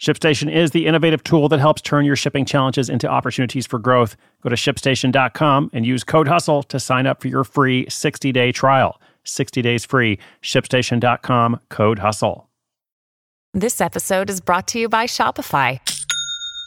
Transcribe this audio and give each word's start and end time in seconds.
ShipStation 0.00 0.50
is 0.50 0.70
the 0.70 0.86
innovative 0.86 1.22
tool 1.22 1.50
that 1.50 1.60
helps 1.60 1.82
turn 1.82 2.06
your 2.06 2.16
shipping 2.16 2.46
challenges 2.46 2.88
into 2.88 3.06
opportunities 3.06 3.66
for 3.66 3.78
growth. 3.78 4.16
Go 4.42 4.48
to 4.48 4.56
shipstation.com 4.56 5.70
and 5.74 5.84
use 5.84 6.04
code 6.04 6.26
HUSTLE 6.26 6.62
to 6.64 6.80
sign 6.80 7.06
up 7.06 7.20
for 7.20 7.28
your 7.28 7.44
free 7.44 7.84
60 7.88 8.32
day 8.32 8.50
trial. 8.50 9.00
60 9.24 9.60
days 9.60 9.84
free. 9.84 10.18
ShipStation.com, 10.42 11.60
code 11.68 11.98
HUSTLE. 11.98 12.48
This 13.52 13.80
episode 13.80 14.30
is 14.30 14.40
brought 14.40 14.68
to 14.68 14.78
you 14.78 14.88
by 14.88 15.04
Shopify. 15.04 15.80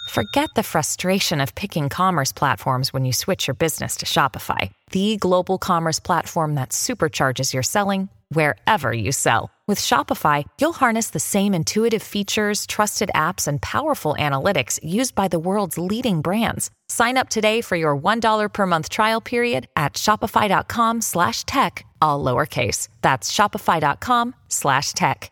Forget 0.10 0.50
the 0.56 0.64
frustration 0.64 1.42
of 1.42 1.56
picking 1.56 1.90
commerce 1.90 2.32
platforms 2.32 2.94
when 2.94 3.04
you 3.06 3.14
switch 3.14 3.48
your 3.48 3.56
business 3.56 3.96
to 3.98 4.06
Shopify, 4.06 4.70
the 4.92 5.18
global 5.18 5.58
commerce 5.58 6.00
platform 6.00 6.54
that 6.56 6.70
supercharges 6.70 7.52
your 7.52 7.64
selling 7.64 8.10
wherever 8.30 8.94
you 8.94 9.12
sell. 9.12 9.53
With 9.66 9.80
Shopify, 9.80 10.44
you'll 10.60 10.74
harness 10.74 11.12
the 11.12 11.22
same 11.22 11.54
intuitive 11.54 12.04
features, 12.04 12.66
trusted 12.66 13.10
apps, 13.16 13.48
and 13.48 13.62
powerful 13.62 14.14
analytics 14.20 14.78
used 14.84 15.16
by 15.16 15.30
the 15.30 15.40
world's 15.40 15.78
leading 15.78 16.20
brands. 16.20 16.70
Sign 16.90 17.18
up 17.18 17.30
today 17.30 17.62
for 17.62 17.78
your 17.78 17.98
$1 17.98 18.52
per 18.52 18.66
month 18.66 18.90
trial 18.90 19.22
period 19.22 19.68
at 19.78 19.94
shopify.com 19.94 21.00
slash 21.00 21.46
tech, 21.46 21.86
all 22.02 22.22
lowercase. 22.22 22.90
That's 23.02 23.32
shopify.com 23.32 24.36
slash 24.50 24.92
tech. 24.94 25.32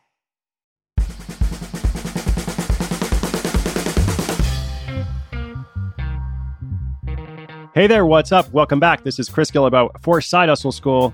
Hey 7.74 7.88
there, 7.88 8.06
what's 8.06 8.32
up? 8.32 8.50
Welcome 8.54 8.80
back. 8.80 9.04
This 9.04 9.20
is 9.20 9.28
Chris 9.28 9.52
Guillebeau 9.52 9.90
for 10.02 10.22
Side 10.22 10.48
Hustle 10.48 10.72
School. 10.72 11.14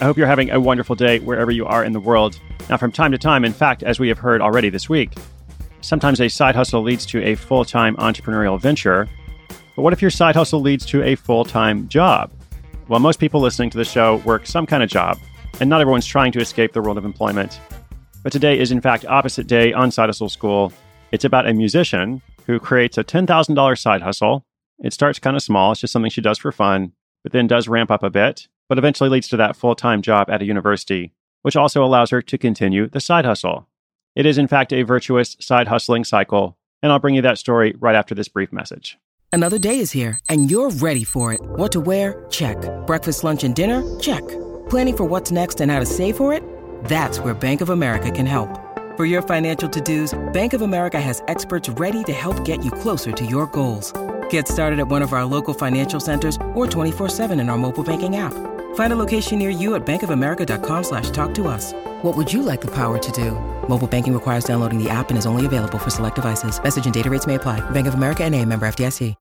I 0.00 0.04
hope 0.04 0.16
you're 0.16 0.26
having 0.26 0.50
a 0.50 0.60
wonderful 0.60 0.94
day 0.94 1.18
wherever 1.18 1.50
you 1.50 1.66
are 1.66 1.84
in 1.84 1.92
the 1.92 2.00
world. 2.00 2.38
Now, 2.70 2.76
from 2.76 2.92
time 2.92 3.12
to 3.12 3.18
time, 3.18 3.44
in 3.44 3.52
fact, 3.52 3.82
as 3.82 3.98
we 3.98 4.08
have 4.08 4.18
heard 4.18 4.40
already 4.40 4.70
this 4.70 4.88
week, 4.88 5.12
sometimes 5.80 6.20
a 6.20 6.28
side 6.28 6.54
hustle 6.54 6.82
leads 6.82 7.04
to 7.06 7.22
a 7.22 7.34
full 7.34 7.64
time 7.64 7.96
entrepreneurial 7.96 8.60
venture. 8.60 9.08
But 9.74 9.82
what 9.82 9.92
if 9.92 10.00
your 10.00 10.10
side 10.10 10.36
hustle 10.36 10.60
leads 10.60 10.86
to 10.86 11.02
a 11.02 11.16
full 11.16 11.44
time 11.44 11.88
job? 11.88 12.30
Well, 12.86 13.00
most 13.00 13.18
people 13.18 13.40
listening 13.40 13.70
to 13.70 13.78
the 13.78 13.84
show 13.84 14.16
work 14.18 14.46
some 14.46 14.66
kind 14.66 14.82
of 14.82 14.88
job, 14.88 15.18
and 15.60 15.68
not 15.68 15.80
everyone's 15.80 16.06
trying 16.06 16.32
to 16.32 16.40
escape 16.40 16.72
the 16.72 16.80
world 16.80 16.98
of 16.98 17.04
employment. 17.04 17.60
But 18.22 18.32
today 18.32 18.58
is, 18.58 18.70
in 18.70 18.80
fact, 18.80 19.04
opposite 19.06 19.46
day 19.46 19.72
on 19.72 19.90
Side 19.90 20.08
Hustle 20.08 20.28
School. 20.28 20.72
It's 21.12 21.24
about 21.24 21.48
a 21.48 21.54
musician 21.54 22.22
who 22.46 22.60
creates 22.60 22.98
a 22.98 23.04
$10,000 23.04 23.78
side 23.78 24.02
hustle 24.02 24.44
it 24.80 24.92
starts 24.92 25.18
kind 25.18 25.36
of 25.36 25.42
small, 25.42 25.72
it's 25.72 25.80
just 25.80 25.92
something 25.92 26.10
she 26.10 26.20
does 26.20 26.38
for 26.38 26.52
fun, 26.52 26.92
but 27.22 27.32
then 27.32 27.46
does 27.46 27.68
ramp 27.68 27.90
up 27.90 28.02
a 28.02 28.10
bit, 28.10 28.48
but 28.68 28.78
eventually 28.78 29.10
leads 29.10 29.28
to 29.28 29.36
that 29.38 29.56
full 29.56 29.74
time 29.74 30.02
job 30.02 30.30
at 30.30 30.42
a 30.42 30.46
university, 30.46 31.12
which 31.42 31.56
also 31.56 31.84
allows 31.84 32.10
her 32.10 32.22
to 32.22 32.38
continue 32.38 32.88
the 32.88 33.00
side 33.00 33.24
hustle. 33.24 33.68
It 34.14 34.26
is, 34.26 34.38
in 34.38 34.48
fact, 34.48 34.72
a 34.72 34.82
virtuous 34.82 35.36
side 35.40 35.68
hustling 35.68 36.04
cycle, 36.04 36.56
and 36.82 36.92
I'll 36.92 36.98
bring 36.98 37.14
you 37.14 37.22
that 37.22 37.38
story 37.38 37.74
right 37.78 37.94
after 37.94 38.14
this 38.14 38.28
brief 38.28 38.52
message. 38.52 38.98
Another 39.30 39.58
day 39.58 39.78
is 39.78 39.92
here, 39.92 40.18
and 40.28 40.50
you're 40.50 40.70
ready 40.70 41.04
for 41.04 41.32
it. 41.32 41.40
What 41.42 41.72
to 41.72 41.80
wear? 41.80 42.26
Check. 42.30 42.56
Breakfast, 42.86 43.24
lunch, 43.24 43.44
and 43.44 43.54
dinner? 43.54 43.82
Check. 44.00 44.26
Planning 44.70 44.96
for 44.96 45.04
what's 45.04 45.30
next 45.30 45.60
and 45.60 45.70
how 45.70 45.78
to 45.78 45.86
save 45.86 46.16
for 46.16 46.32
it? 46.32 46.42
That's 46.84 47.20
where 47.20 47.34
Bank 47.34 47.60
of 47.60 47.70
America 47.70 48.10
can 48.10 48.26
help. 48.26 48.48
For 48.96 49.04
your 49.04 49.22
financial 49.22 49.68
to 49.68 49.80
dos, 49.80 50.18
Bank 50.32 50.54
of 50.54 50.62
America 50.62 51.00
has 51.00 51.22
experts 51.28 51.68
ready 51.68 52.02
to 52.04 52.12
help 52.12 52.44
get 52.44 52.64
you 52.64 52.70
closer 52.70 53.12
to 53.12 53.24
your 53.24 53.46
goals. 53.46 53.92
Get 54.30 54.48
started 54.48 54.78
at 54.80 54.88
one 54.88 55.02
of 55.02 55.12
our 55.12 55.24
local 55.24 55.54
financial 55.54 56.00
centers 56.00 56.36
or 56.54 56.66
24-7 56.66 57.40
in 57.40 57.48
our 57.48 57.58
mobile 57.58 57.84
banking 57.84 58.16
app. 58.16 58.34
Find 58.74 58.92
a 58.92 58.96
location 58.96 59.38
near 59.38 59.50
you 59.50 59.74
at 59.74 59.84
bankofamerica.com 59.84 60.84
slash 60.84 61.10
talk 61.10 61.34
to 61.34 61.46
us. 61.46 61.74
What 62.02 62.16
would 62.16 62.32
you 62.32 62.42
like 62.42 62.60
the 62.60 62.74
power 62.74 62.98
to 62.98 63.12
do? 63.12 63.32
Mobile 63.68 63.86
banking 63.86 64.14
requires 64.14 64.44
downloading 64.44 64.82
the 64.82 64.88
app 64.88 65.10
and 65.10 65.18
is 65.18 65.26
only 65.26 65.46
available 65.46 65.78
for 65.78 65.90
select 65.90 66.14
devices. 66.14 66.62
Message 66.62 66.86
and 66.86 66.94
data 66.94 67.10
rates 67.10 67.26
may 67.26 67.34
apply. 67.36 67.60
Bank 67.70 67.86
of 67.86 67.94
America 67.94 68.24
and 68.24 68.34
a 68.34 68.44
member 68.44 68.66
FDIC. 68.66 69.14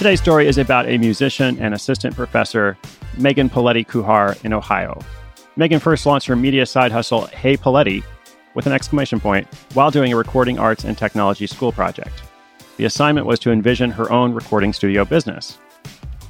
Today's 0.00 0.22
story 0.22 0.48
is 0.48 0.56
about 0.56 0.88
a 0.88 0.96
musician 0.96 1.58
and 1.60 1.74
assistant 1.74 2.16
professor, 2.16 2.78
Megan 3.18 3.50
Poletti 3.50 3.86
Kuhar 3.86 4.42
in 4.46 4.54
Ohio. 4.54 4.98
Megan 5.60 5.78
first 5.78 6.06
launched 6.06 6.26
her 6.26 6.36
media 6.36 6.64
side 6.64 6.90
hustle, 6.90 7.26
Hey 7.26 7.54
Poletti, 7.54 8.02
with 8.54 8.66
an 8.66 8.72
exclamation 8.72 9.20
point, 9.20 9.46
while 9.74 9.90
doing 9.90 10.10
a 10.10 10.16
recording 10.16 10.58
arts 10.58 10.84
and 10.84 10.96
technology 10.96 11.46
school 11.46 11.70
project. 11.70 12.22
The 12.78 12.86
assignment 12.86 13.26
was 13.26 13.38
to 13.40 13.52
envision 13.52 13.90
her 13.90 14.10
own 14.10 14.32
recording 14.32 14.72
studio 14.72 15.04
business. 15.04 15.58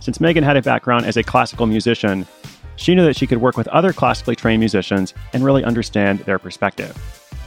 Since 0.00 0.20
Megan 0.20 0.42
had 0.42 0.56
a 0.56 0.62
background 0.62 1.06
as 1.06 1.16
a 1.16 1.22
classical 1.22 1.66
musician, 1.66 2.26
she 2.74 2.92
knew 2.92 3.04
that 3.04 3.14
she 3.14 3.28
could 3.28 3.40
work 3.40 3.56
with 3.56 3.68
other 3.68 3.92
classically 3.92 4.34
trained 4.34 4.58
musicians 4.58 5.14
and 5.32 5.44
really 5.44 5.62
understand 5.62 6.18
their 6.20 6.40
perspective. 6.40 6.98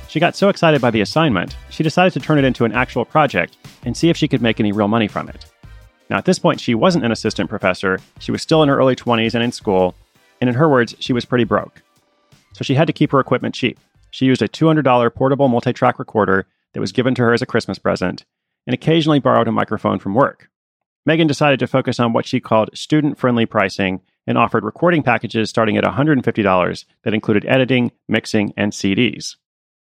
She 0.08 0.22
got 0.22 0.38
so 0.38 0.48
excited 0.48 0.80
by 0.80 0.90
the 0.92 1.02
assignment, 1.02 1.58
she 1.70 1.84
decided 1.84 2.14
to 2.14 2.22
turn 2.22 2.40
it 2.40 2.46
into 2.46 2.64
an 2.64 2.72
actual 2.72 3.04
project 3.04 3.58
and 3.84 3.98
see 3.98 4.10
if 4.10 4.16
she 4.16 4.30
could 4.30 4.42
make 4.42 4.62
any 4.62 4.72
real 4.72 4.88
money 4.88 5.10
from 5.10 5.28
it. 5.28 5.52
Now, 6.10 6.18
at 6.18 6.24
this 6.24 6.40
point, 6.40 6.62
she 6.62 6.76
wasn't 6.76 7.04
an 7.04 7.12
assistant 7.12 7.50
professor. 7.50 8.00
She 8.20 8.32
was 8.32 8.42
still 8.42 8.64
in 8.64 8.70
her 8.70 8.78
early 8.78 8.96
20s 8.96 9.34
and 9.34 9.44
in 9.44 9.52
school. 9.52 9.96
And 10.44 10.50
in 10.50 10.56
her 10.56 10.68
words, 10.68 10.94
she 11.00 11.14
was 11.14 11.24
pretty 11.24 11.46
broke. 11.46 11.82
So 12.52 12.66
she 12.66 12.76
had 12.76 12.88
to 12.88 12.92
keep 12.92 13.14
her 13.14 13.20
equipment 13.22 13.56
cheap. 13.56 13.80
She 14.12 14.26
used 14.26 14.42
a 14.42 14.50
$200 14.50 15.16
portable 15.16 15.48
multi 15.48 15.72
track 15.72 16.00
recorder 16.00 16.48
that 16.74 16.82
was 16.82 16.92
given 16.92 17.16
to 17.16 17.22
her 17.22 17.32
as 17.32 17.42
a 17.42 17.46
Christmas 17.46 17.80
present 17.80 18.26
and 18.68 18.74
occasionally 18.74 19.20
borrowed 19.20 19.48
a 19.48 19.54
microphone 19.54 20.00
from 20.00 20.16
work. 20.16 20.50
Megan 21.06 21.28
decided 21.28 21.60
to 21.60 21.68
focus 21.68 21.98
on 21.98 22.12
what 22.12 22.26
she 22.26 22.42
called 22.42 22.78
student 22.78 23.18
friendly 23.18 23.46
pricing 23.46 24.02
and 24.28 24.38
offered 24.38 24.66
recording 24.66 25.02
packages 25.02 25.50
starting 25.50 25.78
at 25.78 25.86
$150 25.86 26.86
that 27.04 27.14
included 27.14 27.46
editing, 27.46 27.94
mixing, 28.10 28.54
and 28.58 28.74
CDs. 28.74 29.38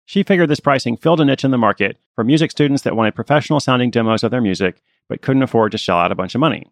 She 0.05 0.23
figured 0.25 0.51
this 0.51 0.61
pricing 0.61 0.99
filled 0.99 1.23
a 1.23 1.25
niche 1.25 1.45
in 1.45 1.53
the 1.53 1.57
market 1.57 1.97
for 2.15 2.23
music 2.23 2.51
students 2.51 2.83
that 2.83 2.97
wanted 2.97 3.15
professional 3.15 3.61
sounding 3.61 3.91
demos 3.91 4.23
of 4.23 4.31
their 4.31 4.43
music 4.43 4.83
but 5.09 5.23
couldn't 5.23 5.43
afford 5.43 5.73
to 5.73 5.79
shell 5.79 5.97
out 5.97 6.13
a 6.13 6.15
bunch 6.15 6.35
of 6.35 6.43
money. 6.43 6.67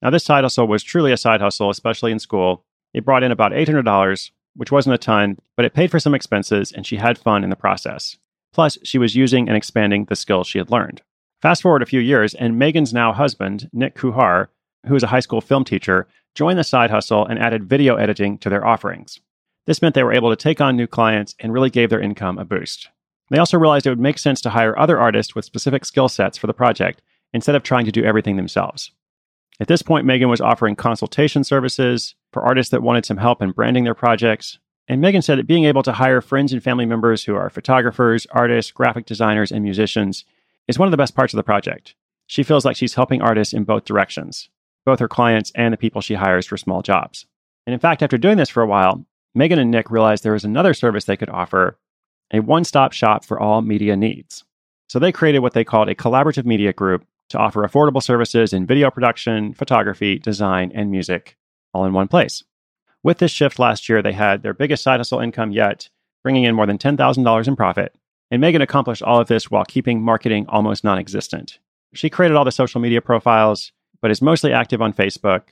Now, 0.00 0.08
this 0.08 0.24
side 0.24 0.44
hustle 0.44 0.66
was 0.66 0.82
truly 0.82 1.12
a 1.12 1.18
side 1.18 1.42
hustle, 1.42 1.68
especially 1.68 2.10
in 2.10 2.18
school. 2.18 2.64
It 2.94 3.04
brought 3.04 3.24
in 3.24 3.32
about 3.32 3.52
$800, 3.52 4.30
which 4.54 4.72
wasn't 4.72 4.94
a 4.94 4.98
ton, 4.98 5.38
but 5.56 5.66
it 5.66 5.74
paid 5.74 5.90
for 5.90 5.98
some 5.98 6.14
expenses 6.14 6.72
and 6.72 6.86
she 6.86 6.96
had 6.96 7.18
fun 7.18 7.44
in 7.44 7.50
the 7.50 7.56
process. 7.56 8.16
Plus, 8.52 8.78
she 8.84 8.98
was 8.98 9.16
using 9.16 9.48
and 9.48 9.56
expanding 9.56 10.04
the 10.04 10.16
skills 10.16 10.46
she 10.46 10.58
had 10.58 10.70
learned. 10.70 11.02
Fast 11.42 11.60
forward 11.60 11.82
a 11.82 11.86
few 11.86 12.00
years, 12.00 12.32
and 12.34 12.58
Megan's 12.58 12.94
now 12.94 13.12
husband, 13.12 13.68
Nick 13.72 13.96
Kuhar, 13.96 14.46
who 14.86 14.94
is 14.94 15.02
a 15.02 15.08
high 15.08 15.20
school 15.20 15.40
film 15.40 15.64
teacher, 15.64 16.06
joined 16.34 16.58
the 16.58 16.64
side 16.64 16.90
hustle 16.90 17.26
and 17.26 17.38
added 17.38 17.68
video 17.68 17.96
editing 17.96 18.38
to 18.38 18.48
their 18.48 18.66
offerings. 18.66 19.20
This 19.66 19.82
meant 19.82 19.94
they 19.94 20.04
were 20.04 20.12
able 20.12 20.30
to 20.30 20.36
take 20.36 20.60
on 20.60 20.76
new 20.76 20.86
clients 20.86 21.34
and 21.40 21.52
really 21.52 21.70
gave 21.70 21.90
their 21.90 22.00
income 22.00 22.38
a 22.38 22.44
boost. 22.44 22.88
They 23.30 23.38
also 23.38 23.58
realized 23.58 23.86
it 23.86 23.90
would 23.90 23.98
make 23.98 24.18
sense 24.18 24.40
to 24.42 24.50
hire 24.50 24.78
other 24.78 25.00
artists 25.00 25.34
with 25.34 25.44
specific 25.44 25.84
skill 25.84 26.08
sets 26.08 26.38
for 26.38 26.46
the 26.46 26.54
project 26.54 27.02
instead 27.32 27.54
of 27.54 27.62
trying 27.62 27.86
to 27.86 27.92
do 27.92 28.04
everything 28.04 28.36
themselves. 28.36 28.92
At 29.60 29.68
this 29.68 29.82
point, 29.82 30.06
Megan 30.06 30.28
was 30.28 30.40
offering 30.40 30.76
consultation 30.76 31.44
services 31.44 32.14
for 32.34 32.44
artists 32.44 32.70
that 32.72 32.82
wanted 32.82 33.06
some 33.06 33.16
help 33.16 33.40
in 33.40 33.52
branding 33.52 33.84
their 33.84 33.94
projects. 33.94 34.58
And 34.88 35.00
Megan 35.00 35.22
said 35.22 35.38
that 35.38 35.46
being 35.46 35.64
able 35.64 35.82
to 35.84 35.92
hire 35.92 36.20
friends 36.20 36.52
and 36.52 36.62
family 36.62 36.84
members 36.84 37.24
who 37.24 37.34
are 37.34 37.48
photographers, 37.48 38.26
artists, 38.32 38.70
graphic 38.70 39.06
designers, 39.06 39.50
and 39.50 39.62
musicians 39.62 40.24
is 40.68 40.78
one 40.78 40.86
of 40.86 40.90
the 40.90 40.98
best 40.98 41.14
parts 41.14 41.32
of 41.32 41.38
the 41.38 41.42
project. 41.42 41.94
She 42.26 42.42
feels 42.42 42.64
like 42.64 42.76
she's 42.76 42.94
helping 42.94 43.22
artists 43.22 43.54
in 43.54 43.64
both 43.64 43.84
directions, 43.84 44.50
both 44.84 44.98
her 44.98 45.08
clients 45.08 45.52
and 45.54 45.72
the 45.72 45.78
people 45.78 46.02
she 46.02 46.14
hires 46.14 46.46
for 46.46 46.56
small 46.58 46.82
jobs. 46.82 47.24
And 47.66 47.72
in 47.72 47.80
fact, 47.80 48.02
after 48.02 48.18
doing 48.18 48.36
this 48.36 48.50
for 48.50 48.62
a 48.62 48.66
while, 48.66 49.06
Megan 49.34 49.58
and 49.58 49.70
Nick 49.70 49.90
realized 49.90 50.22
there 50.22 50.32
was 50.32 50.44
another 50.44 50.74
service 50.74 51.04
they 51.04 51.16
could 51.16 51.30
offer 51.30 51.78
a 52.32 52.40
one 52.40 52.64
stop 52.64 52.92
shop 52.92 53.24
for 53.24 53.38
all 53.40 53.62
media 53.62 53.96
needs. 53.96 54.44
So 54.88 54.98
they 54.98 55.12
created 55.12 55.38
what 55.38 55.54
they 55.54 55.64
called 55.64 55.88
a 55.88 55.94
collaborative 55.94 56.44
media 56.44 56.72
group 56.72 57.06
to 57.30 57.38
offer 57.38 57.66
affordable 57.66 58.02
services 58.02 58.52
in 58.52 58.66
video 58.66 58.90
production, 58.90 59.54
photography, 59.54 60.18
design, 60.18 60.72
and 60.74 60.90
music 60.90 61.36
all 61.74 61.84
in 61.84 61.92
one 61.92 62.08
place. 62.08 62.42
With 63.02 63.18
this 63.18 63.30
shift 63.30 63.58
last 63.58 63.88
year, 63.88 64.00
they 64.00 64.12
had 64.12 64.42
their 64.42 64.54
biggest 64.54 64.82
side 64.82 64.98
hustle 64.98 65.20
income 65.20 65.52
yet, 65.52 65.90
bringing 66.22 66.44
in 66.44 66.54
more 66.54 66.66
than 66.66 66.78
$10,000 66.78 67.48
in 67.48 67.56
profit. 67.56 67.94
And 68.30 68.40
Megan 68.40 68.62
accomplished 68.62 69.02
all 69.02 69.20
of 69.20 69.28
this 69.28 69.50
while 69.50 69.64
keeping 69.64 70.02
marketing 70.02 70.46
almost 70.48 70.82
non 70.82 70.98
existent 70.98 71.58
She 71.92 72.08
created 72.10 72.36
all 72.36 72.44
the 72.44 72.50
social 72.50 72.80
media 72.80 73.02
profiles, 73.02 73.72
but 74.00 74.10
is 74.10 74.22
mostly 74.22 74.52
active 74.52 74.80
on 74.80 74.92
Facebook. 74.92 75.42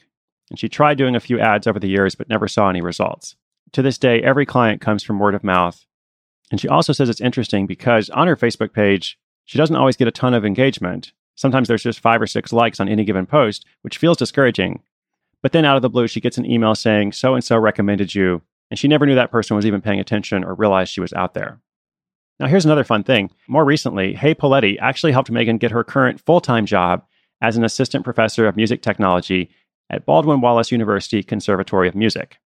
And 0.50 0.58
she 0.58 0.68
tried 0.68 0.98
doing 0.98 1.14
a 1.14 1.20
few 1.20 1.38
ads 1.38 1.66
over 1.66 1.78
the 1.78 1.88
years, 1.88 2.14
but 2.14 2.28
never 2.28 2.48
saw 2.48 2.68
any 2.68 2.80
results. 2.80 3.36
To 3.72 3.82
this 3.82 3.98
day, 3.98 4.22
every 4.22 4.46
client 4.46 4.80
comes 4.80 5.02
from 5.02 5.18
word 5.18 5.34
of 5.34 5.44
mouth. 5.44 5.84
And 6.50 6.60
she 6.60 6.68
also 6.68 6.92
says 6.92 7.08
it's 7.08 7.20
interesting 7.20 7.66
because 7.66 8.10
on 8.10 8.26
her 8.26 8.36
Facebook 8.36 8.72
page, 8.72 9.18
she 9.44 9.58
doesn't 9.58 9.76
always 9.76 9.96
get 9.96 10.08
a 10.08 10.12
ton 10.12 10.34
of 10.34 10.44
engagement. 10.44 11.12
Sometimes 11.34 11.68
there's 11.68 11.82
just 11.82 12.00
five 12.00 12.20
or 12.20 12.26
six 12.26 12.52
likes 12.52 12.80
on 12.80 12.88
any 12.88 13.04
given 13.04 13.26
post, 13.26 13.64
which 13.80 13.98
feels 13.98 14.18
discouraging. 14.18 14.82
But 15.42 15.52
then 15.52 15.64
out 15.64 15.76
of 15.76 15.82
the 15.82 15.90
blue, 15.90 16.06
she 16.06 16.20
gets 16.20 16.38
an 16.38 16.50
email 16.50 16.74
saying, 16.74 17.12
so 17.12 17.34
and 17.34 17.42
so 17.42 17.58
recommended 17.58 18.14
you. 18.14 18.42
And 18.70 18.78
she 18.78 18.88
never 18.88 19.04
knew 19.04 19.14
that 19.14 19.30
person 19.30 19.56
was 19.56 19.66
even 19.66 19.82
paying 19.82 20.00
attention 20.00 20.44
or 20.44 20.54
realized 20.54 20.92
she 20.92 21.00
was 21.00 21.12
out 21.12 21.34
there. 21.34 21.60
Now, 22.40 22.46
here's 22.46 22.64
another 22.64 22.84
fun 22.84 23.04
thing. 23.04 23.30
More 23.46 23.64
recently, 23.64 24.14
Hey 24.14 24.34
Poletti 24.34 24.78
actually 24.80 25.12
helped 25.12 25.30
Megan 25.30 25.58
get 25.58 25.70
her 25.70 25.84
current 25.84 26.20
full 26.20 26.40
time 26.40 26.64
job 26.66 27.04
as 27.40 27.56
an 27.56 27.64
assistant 27.64 28.04
professor 28.04 28.46
of 28.46 28.56
music 28.56 28.82
technology 28.82 29.50
at 29.90 30.06
Baldwin 30.06 30.40
Wallace 30.40 30.72
University 30.72 31.22
Conservatory 31.22 31.88
of 31.88 31.94
Music. 31.94 32.38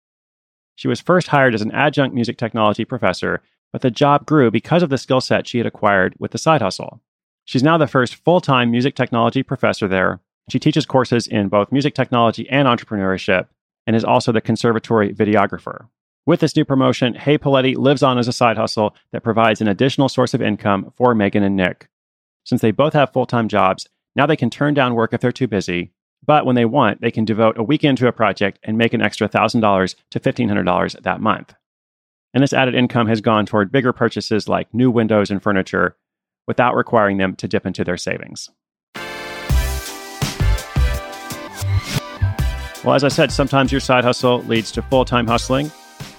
She 0.75 0.87
was 0.87 0.99
first 0.99 1.27
hired 1.27 1.53
as 1.53 1.61
an 1.61 1.71
adjunct 1.71 2.15
music 2.15 2.37
technology 2.37 2.83
professor, 2.85 3.41
but 3.71 3.81
the 3.81 3.91
job 3.91 4.25
grew 4.25 4.51
because 4.51 4.83
of 4.83 4.89
the 4.89 4.97
skill 4.97 5.21
set 5.21 5.47
she 5.47 5.59
had 5.59 5.67
acquired 5.67 6.15
with 6.17 6.31
the 6.31 6.37
side 6.37 6.61
hustle. 6.61 7.01
She's 7.45 7.63
now 7.63 7.77
the 7.77 7.87
first 7.87 8.15
full 8.15 8.41
time 8.41 8.71
music 8.71 8.95
technology 8.95 9.43
professor 9.43 9.87
there. 9.87 10.19
She 10.49 10.59
teaches 10.59 10.85
courses 10.85 11.27
in 11.27 11.49
both 11.49 11.71
music 11.71 11.95
technology 11.95 12.47
and 12.49 12.67
entrepreneurship, 12.67 13.47
and 13.87 13.95
is 13.95 14.03
also 14.03 14.31
the 14.31 14.41
conservatory 14.41 15.13
videographer. 15.13 15.87
With 16.25 16.39
this 16.39 16.55
new 16.55 16.65
promotion, 16.65 17.13
Hey 17.13 17.37
Poletti 17.37 17.75
lives 17.75 18.03
on 18.03 18.17
as 18.17 18.27
a 18.27 18.33
side 18.33 18.57
hustle 18.57 18.95
that 19.11 19.23
provides 19.23 19.61
an 19.61 19.67
additional 19.67 20.09
source 20.09 20.33
of 20.33 20.41
income 20.41 20.91
for 20.95 21.13
Megan 21.13 21.43
and 21.43 21.55
Nick. 21.55 21.87
Since 22.43 22.61
they 22.61 22.71
both 22.71 22.93
have 22.93 23.13
full 23.13 23.25
time 23.25 23.47
jobs, 23.47 23.87
now 24.15 24.25
they 24.25 24.35
can 24.35 24.49
turn 24.49 24.73
down 24.73 24.95
work 24.95 25.13
if 25.13 25.21
they're 25.21 25.31
too 25.31 25.47
busy, 25.47 25.91
but 26.25 26.45
when 26.45 26.55
they 26.55 26.65
want, 26.65 27.01
they 27.01 27.11
can 27.11 27.25
devote 27.25 27.57
a 27.57 27.63
weekend 27.63 27.97
to 27.99 28.07
a 28.07 28.11
project 28.11 28.59
and 28.63 28.77
make 28.77 28.93
an 28.93 29.01
extra 29.01 29.29
$1,000 29.29 29.95
to 30.11 30.19
$1,500 30.19 31.01
that 31.03 31.21
month. 31.21 31.53
And 32.33 32.43
this 32.43 32.53
added 32.53 32.75
income 32.75 33.07
has 33.07 33.21
gone 33.21 33.45
toward 33.45 33.71
bigger 33.71 33.93
purchases 33.93 34.49
like 34.49 34.73
new 34.73 34.89
windows 34.89 35.31
and 35.31 35.41
furniture 35.41 35.95
without 36.47 36.75
requiring 36.75 37.17
them 37.17 37.35
to 37.37 37.47
dip 37.47 37.65
into 37.65 37.83
their 37.83 37.97
savings. 37.97 38.49
Well, 42.85 42.93
as 42.93 43.03
I 43.03 43.07
said, 43.07 43.31
sometimes 43.31 43.71
your 43.71 43.81
side 43.81 44.03
hustle 44.03 44.43
leads 44.43 44.71
to 44.73 44.83
full 44.83 45.05
time 45.05 45.25
hustling. 45.25 45.71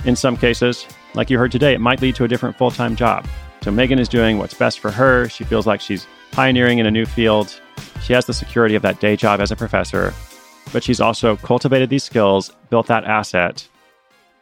In 0.05 0.17
some 0.17 0.37
cases, 0.37 0.85
like 1.15 1.31
you 1.31 1.39
heard 1.39 1.53
today, 1.53 1.75
it 1.75 1.81
might 1.81 2.03
lead 2.03 2.17
to 2.17 2.25
a 2.25 2.29
different 2.29 2.59
full 2.59 2.73
time 2.73 2.97
job. 2.97 3.25
So 3.63 3.71
Megan 3.71 4.01
is 4.01 4.09
doing 4.09 4.39
what's 4.39 4.53
best 4.53 4.81
for 4.81 4.91
her. 4.91 5.29
She 5.29 5.45
feels 5.45 5.65
like 5.65 5.81
she's 5.81 6.09
pioneering 6.33 6.79
in 6.79 6.87
a 6.87 6.91
new 6.91 7.07
field. 7.07 7.61
She 8.03 8.15
has 8.15 8.27
the 8.27 8.35
security 8.35 8.75
of 8.75 8.83
that 8.83 8.99
day 8.99 9.15
job 9.15 9.39
as 9.41 9.53
a 9.53 9.57
professor, 9.57 10.13
but 10.73 10.83
she's 10.83 11.01
also 11.01 11.37
cultivated 11.37 11.89
these 11.89 12.03
skills, 12.03 12.51
built 12.69 12.89
that 12.89 13.05
asset 13.05 13.69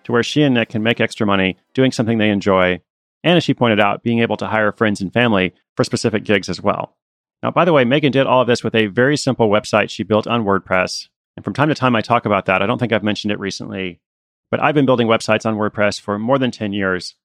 to 0.05 0.13
where 0.13 0.23
she 0.23 0.43
and 0.43 0.55
Nick 0.55 0.71
can 0.71 0.83
make 0.83 1.01
extra 1.01 1.27
money 1.27 1.59
doing 1.75 1.93
something 1.93 2.17
they 2.17 2.31
enjoy. 2.31 2.81
And 3.23 3.37
as 3.37 3.45
she 3.45 3.53
pointed 3.53 3.81
out, 3.81 4.03
being 4.03 4.21
able 4.21 4.39
to 4.39 4.47
hire 4.47 4.73
friends 4.73 5.03
and 5.03 5.13
family 5.13 5.53
for 5.77 5.85
specific 5.85 6.25
gigs 6.25 6.49
as 6.49 6.63
well. 6.63 6.97
Now, 7.43 7.51
by 7.51 7.67
the 7.67 7.75
way, 7.75 7.85
Megan 7.85 8.13
did 8.13 8.27
all 8.27 8.41
of 8.41 8.47
this 8.47 8.65
with 8.65 8.75
a 8.75 8.87
very 8.87 9.19
simple 9.19 9.51
website 9.51 9.91
she 9.91 10.05
built 10.05 10.27
on 10.27 10.45
WordPress. 10.45 11.09
And 11.37 11.45
from 11.45 11.55
time 11.55 11.69
to 11.69 11.75
time, 11.75 11.97
I 11.97 12.01
talk 12.01 12.27
about 12.27 12.47
that. 12.47 12.63
I 12.63 12.67
don't 12.67 12.79
think 12.79 12.93
I've 12.93 13.03
mentioned 13.03 13.33
it 13.33 13.41
recently, 13.41 14.01
but 14.51 14.63
I've 14.63 14.75
been 14.75 14.87
building 14.87 15.09
websites 15.09 15.47
on 15.47 15.57
WordPress 15.57 16.01
for 16.01 16.19
more 16.19 16.39
than 16.39 16.51
10 16.51 16.73
years. 16.73 17.17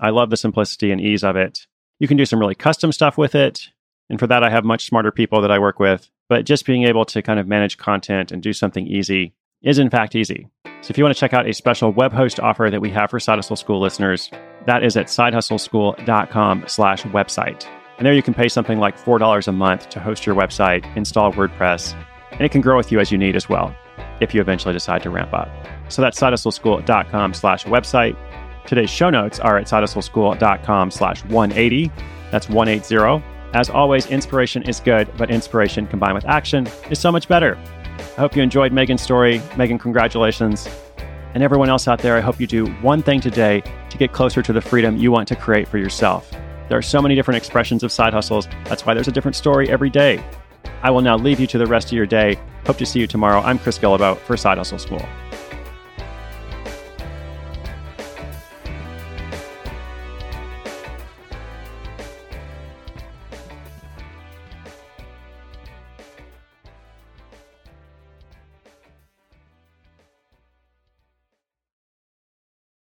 I 0.00 0.10
love 0.10 0.30
the 0.30 0.36
simplicity 0.36 0.92
and 0.92 1.00
ease 1.00 1.24
of 1.24 1.36
it. 1.36 1.66
You 1.98 2.06
can 2.06 2.16
do 2.16 2.24
some 2.24 2.38
really 2.38 2.54
custom 2.54 2.92
stuff 2.92 3.18
with 3.18 3.34
it. 3.34 3.68
And 4.08 4.18
for 4.18 4.26
that, 4.28 4.44
I 4.44 4.50
have 4.50 4.64
much 4.64 4.86
smarter 4.86 5.10
people 5.10 5.42
that 5.42 5.50
I 5.50 5.58
work 5.58 5.80
with. 5.80 6.08
But 6.28 6.44
just 6.44 6.66
being 6.66 6.84
able 6.84 7.04
to 7.06 7.22
kind 7.22 7.40
of 7.40 7.48
manage 7.48 7.78
content 7.78 8.30
and 8.30 8.42
do 8.42 8.52
something 8.52 8.86
easy 8.86 9.34
is, 9.62 9.78
in 9.78 9.90
fact, 9.90 10.14
easy. 10.14 10.48
So 10.82 10.90
if 10.90 10.98
you 10.98 11.04
want 11.04 11.16
to 11.16 11.20
check 11.20 11.34
out 11.34 11.48
a 11.48 11.52
special 11.52 11.90
web 11.90 12.12
host 12.12 12.38
offer 12.38 12.68
that 12.70 12.80
we 12.80 12.90
have 12.90 13.10
for 13.10 13.18
Side 13.18 13.36
Hustle 13.36 13.56
School 13.56 13.80
listeners, 13.80 14.30
that 14.66 14.84
is 14.84 14.96
at 14.96 15.06
sidehustleschool.com 15.06 16.64
slash 16.68 17.02
website. 17.04 17.66
And 17.96 18.06
there 18.06 18.14
you 18.14 18.22
can 18.22 18.34
pay 18.34 18.48
something 18.48 18.78
like 18.78 18.96
$4 18.96 19.48
a 19.48 19.52
month 19.52 19.88
to 19.88 20.00
host 20.00 20.24
your 20.24 20.36
website, 20.36 20.96
install 20.96 21.32
WordPress, 21.32 21.96
and 22.32 22.42
it 22.42 22.50
can 22.50 22.60
grow 22.60 22.76
with 22.76 22.92
you 22.92 23.00
as 23.00 23.10
you 23.10 23.18
need 23.18 23.36
as 23.36 23.48
well, 23.48 23.74
if 24.20 24.34
you 24.34 24.40
eventually 24.40 24.72
decide 24.72 25.02
to 25.02 25.10
ramp 25.10 25.32
up. 25.32 25.48
So 25.88 26.02
that's 26.02 26.18
sidehustleschool.com 26.18 27.34
slash 27.34 27.64
website. 27.64 28.16
Today's 28.66 28.90
show 28.90 29.10
notes 29.10 29.40
are 29.40 29.56
at 29.56 29.66
sidehustleschool.com 29.66 30.90
slash 30.90 31.24
180. 31.24 31.90
That's 32.30 32.48
180. 32.48 33.24
As 33.54 33.70
always, 33.70 34.06
inspiration 34.06 34.62
is 34.64 34.80
good, 34.80 35.10
but 35.16 35.30
inspiration 35.30 35.86
combined 35.86 36.14
with 36.14 36.26
action 36.26 36.68
is 36.90 36.98
so 36.98 37.10
much 37.10 37.28
better. 37.28 37.56
I 37.98 38.20
hope 38.20 38.36
you 38.36 38.42
enjoyed 38.42 38.72
Megan's 38.72 39.00
story. 39.00 39.40
Megan, 39.56 39.78
congratulations. 39.78 40.68
And 41.34 41.42
everyone 41.42 41.68
else 41.68 41.88
out 41.88 42.00
there, 42.00 42.16
I 42.16 42.20
hope 42.20 42.40
you 42.40 42.46
do 42.46 42.66
one 42.82 43.02
thing 43.02 43.20
today 43.20 43.62
to 43.90 43.96
get 43.96 44.12
closer 44.12 44.42
to 44.42 44.52
the 44.52 44.60
freedom 44.60 44.96
you 44.96 45.10
want 45.10 45.28
to 45.28 45.36
create 45.36 45.68
for 45.68 45.78
yourself. 45.78 46.30
There 46.68 46.76
are 46.76 46.82
so 46.82 47.00
many 47.00 47.14
different 47.14 47.38
expressions 47.38 47.82
of 47.82 47.90
side 47.90 48.12
hustles. 48.12 48.46
That's 48.64 48.84
why 48.84 48.92
there's 48.92 49.08
a 49.08 49.12
different 49.12 49.36
story 49.36 49.70
every 49.70 49.88
day. 49.88 50.22
I 50.82 50.90
will 50.90 51.02
now 51.02 51.16
leave 51.16 51.40
you 51.40 51.46
to 51.48 51.58
the 51.58 51.66
rest 51.66 51.88
of 51.88 51.92
your 51.92 52.06
day. 52.06 52.38
Hope 52.66 52.78
to 52.78 52.86
see 52.86 53.00
you 53.00 53.06
tomorrow. 53.06 53.40
I'm 53.40 53.58
Chris 53.58 53.78
Guillebeau 53.78 54.18
for 54.18 54.36
Side 54.36 54.58
Hustle 54.58 54.78
School. 54.78 55.04